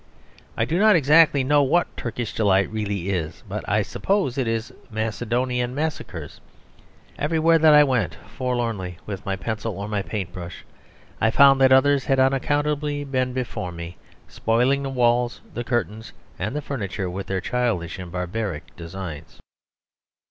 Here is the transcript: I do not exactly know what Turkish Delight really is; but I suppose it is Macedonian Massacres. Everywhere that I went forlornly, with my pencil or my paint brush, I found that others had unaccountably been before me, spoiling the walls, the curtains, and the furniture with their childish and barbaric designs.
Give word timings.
I 0.57 0.65
do 0.65 0.79
not 0.79 0.95
exactly 0.95 1.43
know 1.43 1.61
what 1.61 1.95
Turkish 1.95 2.33
Delight 2.33 2.71
really 2.71 3.09
is; 3.09 3.43
but 3.47 3.63
I 3.69 3.83
suppose 3.83 4.35
it 4.35 4.47
is 4.47 4.73
Macedonian 4.89 5.75
Massacres. 5.75 6.41
Everywhere 7.19 7.59
that 7.59 7.75
I 7.75 7.83
went 7.83 8.15
forlornly, 8.35 8.97
with 9.05 9.23
my 9.27 9.35
pencil 9.35 9.77
or 9.79 9.87
my 9.87 10.01
paint 10.01 10.33
brush, 10.33 10.65
I 11.21 11.29
found 11.29 11.61
that 11.61 11.71
others 11.71 12.05
had 12.05 12.19
unaccountably 12.19 13.03
been 13.03 13.31
before 13.31 13.71
me, 13.71 13.97
spoiling 14.27 14.81
the 14.81 14.89
walls, 14.89 15.39
the 15.53 15.63
curtains, 15.63 16.13
and 16.39 16.55
the 16.55 16.63
furniture 16.63 17.07
with 17.07 17.27
their 17.27 17.39
childish 17.39 17.99
and 17.99 18.11
barbaric 18.11 18.75
designs. 18.75 19.39